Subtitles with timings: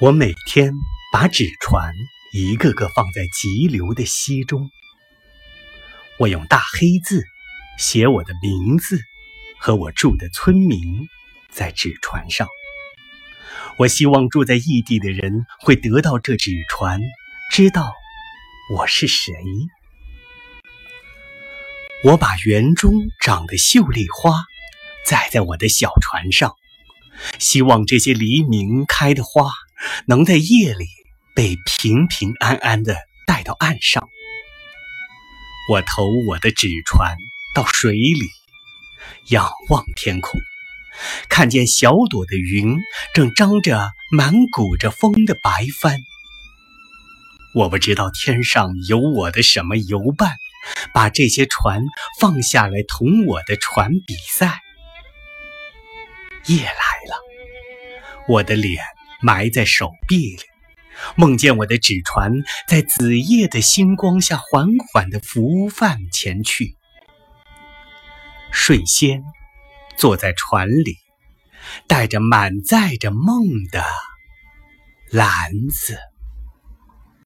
[0.00, 0.72] 我每天
[1.12, 1.92] 把纸船
[2.32, 4.70] 一个个放在急流的溪中。
[6.20, 7.24] 我用大黑字
[7.80, 9.00] 写我的名字
[9.58, 11.08] 和我住的村名
[11.50, 12.46] 在纸船上。
[13.76, 17.00] 我希望住在异地的人会得到这纸船，
[17.50, 17.92] 知道
[18.76, 19.34] 我是谁。
[22.04, 24.44] 我把园中长的秀丽花
[25.04, 26.54] 载在我的小船上，
[27.40, 29.50] 希望这些黎明开的花。
[30.06, 30.86] 能在夜里
[31.34, 32.96] 被平平安安的
[33.26, 34.08] 带到岸上。
[35.70, 37.16] 我投我的纸船
[37.54, 38.24] 到水里，
[39.28, 40.40] 仰望天空，
[41.28, 42.78] 看见小朵的云
[43.14, 46.00] 正张着满鼓着风的白帆。
[47.54, 50.36] 我不知道天上有我的什么游伴，
[50.94, 51.82] 把这些船
[52.18, 54.60] 放下来同我的船比赛。
[56.46, 57.20] 夜来了，
[58.28, 58.82] 我的脸。
[59.20, 60.42] 埋在手臂里，
[61.16, 62.32] 梦见我的纸船
[62.68, 66.76] 在子夜的星光下缓缓地浮泛前去。
[68.50, 69.22] 睡仙
[69.96, 70.96] 坐在船里，
[71.86, 73.84] 带着满载着梦的
[75.10, 75.98] 篮子。